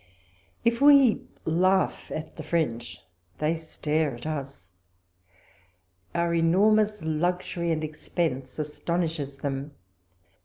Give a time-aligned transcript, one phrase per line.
[0.65, 3.03] If we laugh at the French,
[3.37, 4.71] they stare at us.
[6.15, 9.75] Our enormous luxury and expense astonishes them.